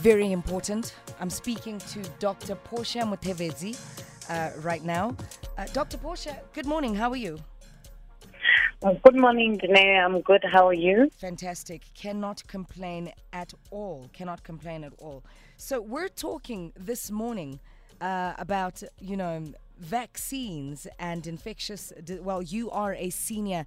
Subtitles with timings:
[0.00, 0.94] very important.
[1.20, 2.54] I'm speaking to Dr.
[2.54, 3.78] Portia Mutevedzi
[4.30, 5.14] uh, right now.
[5.58, 5.98] Uh, Dr.
[5.98, 6.94] Portia, good morning.
[6.94, 7.38] How are you?
[8.82, 9.98] Uh, Good morning, Danae.
[9.98, 10.42] I'm good.
[10.42, 11.10] How are you?
[11.18, 11.82] Fantastic.
[11.94, 14.08] Cannot complain at all.
[14.14, 15.22] Cannot complain at all.
[15.58, 17.60] So we're talking this morning
[18.00, 19.44] uh, about you know
[19.78, 21.92] vaccines and infectious.
[22.22, 23.66] Well, you are a senior.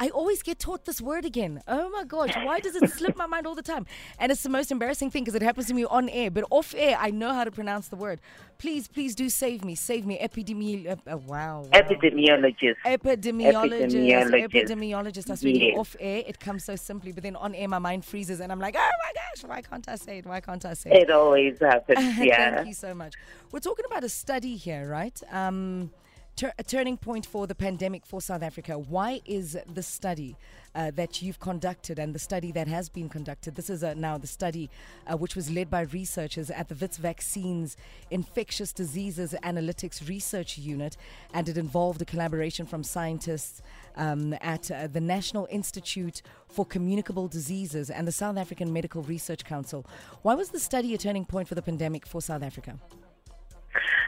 [0.00, 1.60] I always get taught this word again.
[1.68, 3.84] Oh my gosh, why does it slip my mind all the time?
[4.18, 6.74] And it's the most embarrassing thing because it happens to me on air, but off
[6.74, 8.18] air, I know how to pronounce the word.
[8.56, 9.74] Please, please do save me.
[9.74, 10.18] Save me.
[10.18, 10.88] Epidemi.
[10.88, 11.60] Uh, uh, wow.
[11.62, 11.68] wow.
[11.72, 12.76] Epidemiologist.
[12.86, 14.48] Epidemiologist, Epidemiologist.
[14.50, 15.24] epidemiologist.
[15.26, 15.78] That's really Yes.
[15.78, 16.22] off air.
[16.26, 18.90] It comes so simply, but then on air, my mind freezes, and I'm like, oh
[19.04, 20.26] my gosh, why can't I say it?
[20.26, 21.02] Why can't I say it?
[21.02, 22.18] It always happens.
[22.18, 22.56] Yeah.
[22.56, 23.14] Thank you so much.
[23.52, 25.20] We're talking about a study here, right?
[25.30, 25.90] Um,
[26.36, 28.78] tur- a turning point for the pandemic for South Africa.
[28.78, 30.36] Why is the study
[30.74, 33.54] uh, that you've conducted and the study that has been conducted?
[33.54, 34.70] This is uh, now the study
[35.06, 37.76] uh, which was led by researchers at the Wits Vaccines
[38.10, 40.96] Infectious Diseases Analytics Research Unit,
[41.34, 43.62] and it involved a collaboration from scientists
[43.96, 49.44] um, at uh, the National Institute for Communicable Diseases and the South African Medical Research
[49.44, 49.86] Council.
[50.22, 52.78] Why was the study a turning point for the pandemic for South Africa?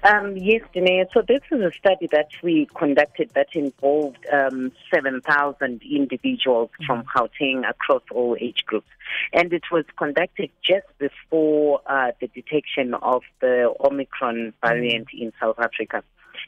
[0.05, 1.07] Um, yes, Danae.
[1.15, 7.69] So this is a study that we conducted that involved um, 7,000 individuals from Gauteng
[7.69, 8.89] across all age groups.
[9.33, 15.61] And it was conducted just before uh, the detection of the Omicron variant in South
[15.61, 16.03] Africa.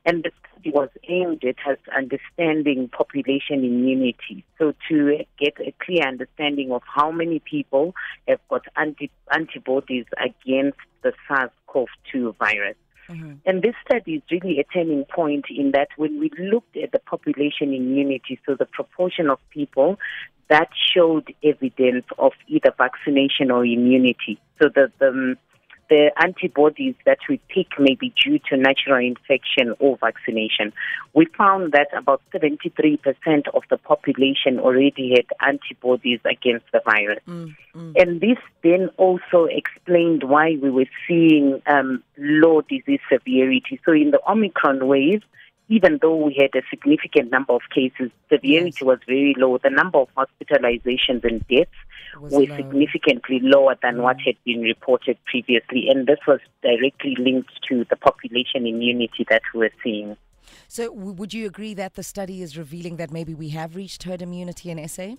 [0.05, 4.45] And the study was aimed at understanding population immunity.
[4.59, 7.95] So to get a clear understanding of how many people
[8.27, 12.77] have got anti- antibodies against the SARS-CoV-2 virus.
[13.09, 16.99] And this study is really a turning point in that when we looked at the
[16.99, 19.99] population immunity, so the proportion of people
[20.49, 24.39] that showed evidence of either vaccination or immunity.
[24.61, 25.37] So the, the, um,
[25.89, 30.73] the antibodies that we pick may be due to natural infection or vaccination.
[31.15, 32.99] We found that about 73%
[33.55, 37.23] of the population already had antibodies against the virus.
[37.97, 43.81] And this then also explained why we were seeing um, low disease severity.
[43.85, 45.23] So in the Omicron wave,
[45.69, 48.83] even though we had a significant number of cases, severity Yes.
[48.83, 49.59] was very low.
[49.59, 51.71] The number of hospitalizations and deaths
[52.19, 52.57] were low.
[52.57, 55.89] significantly lower than what had been reported previously.
[55.89, 60.17] And this was directly linked to the population immunity that we were seeing.
[60.69, 64.03] So, w- would you agree that the study is revealing that maybe we have reached
[64.03, 65.17] herd immunity in SA?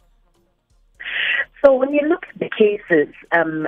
[1.63, 3.67] So when you look at the cases, um,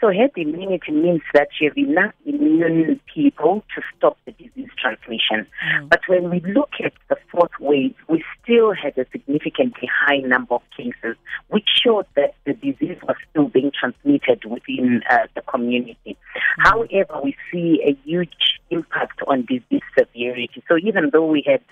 [0.00, 5.46] so herd immunity means that you have enough immune people to stop the disease transmission.
[5.88, 10.54] But when we look at the fourth wave, we still had a significantly high number
[10.54, 11.16] of cases,
[11.48, 16.16] which showed that the disease was still being transmitted within uh, the community.
[16.58, 20.62] However, we see a huge impact on disease severity.
[20.68, 21.62] So even though we had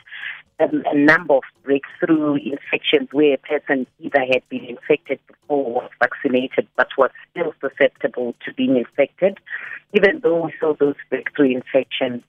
[0.61, 5.73] um, a number of breakthrough infections where a person either had been infected before or
[5.75, 9.39] was vaccinated but was still susceptible to being infected.
[9.93, 12.23] Even though we saw those breakthrough infections,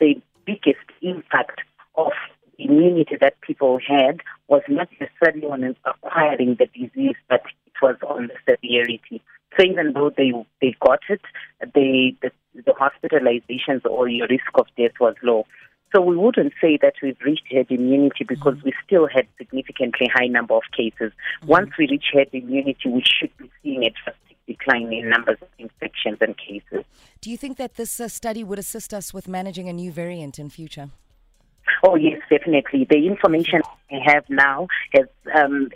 [0.00, 1.60] the biggest impact
[1.96, 2.12] of
[2.58, 8.28] immunity that people had was not necessarily on acquiring the disease, but it was on
[8.28, 9.22] the severity.
[9.56, 11.20] So even though they they got it,
[11.74, 15.46] they, the, the hospitalizations or your risk of death was low.
[15.94, 20.26] So we wouldn't say that we've reached herd immunity because we still had significantly high
[20.26, 21.12] number of cases.
[21.46, 25.48] Once we reach herd immunity, we should be seeing a drastic decline in numbers of
[25.58, 26.84] infections and cases.
[27.20, 30.38] Do you think that this uh, study would assist us with managing a new variant
[30.38, 30.90] in future?
[31.84, 32.86] Oh yes, definitely.
[32.90, 35.68] The information we have now has um,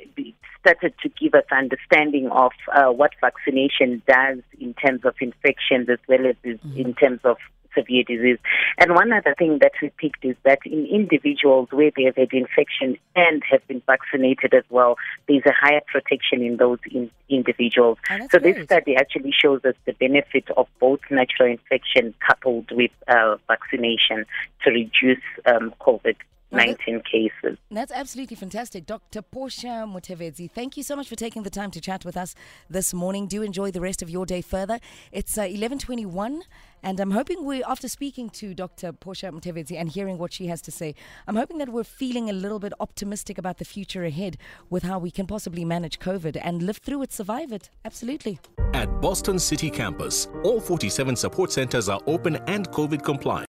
[0.61, 5.99] started to give us understanding of uh, what vaccination does in terms of infections as
[6.09, 7.37] well as is- in terms of
[7.78, 8.39] severe disease.
[8.78, 12.33] And one other thing that we picked is that in individuals where they have had
[12.33, 14.97] infection and have been vaccinated as well,
[15.28, 17.99] there's a higher protection in those in- individuals.
[18.11, 22.91] Oh, so this study actually shows us the benefit of both natural infection coupled with
[23.07, 24.25] uh, vaccination
[24.65, 26.16] to reduce um, COVID.
[26.50, 27.59] 19 cases.
[27.71, 28.86] That's absolutely fantastic.
[28.86, 29.22] Dr.
[29.22, 32.34] Portia Mutevedzi, thank you so much for taking the time to chat with us
[32.71, 33.27] this morning.
[33.27, 34.78] Do enjoy the rest of your day further.
[35.12, 36.42] It's uh, 1121,
[36.83, 38.92] and I'm hoping we, after speaking to Dr.
[38.92, 40.95] Portia Mutevedzi and hearing what she has to say,
[41.27, 44.39] I'm hoping that we're feeling a little bit optimistic about the future ahead
[44.71, 47.68] with how we can possibly manage COVID and live through it, survive it.
[47.84, 48.41] Absolutely.
[48.72, 53.47] At Boston City Campus, all 47 support centers are open and COVID compliant.